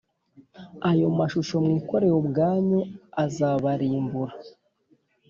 [0.89, 2.81] ayo mashusho mwikoreye ubwanyu
[3.23, 4.35] azaba rimbura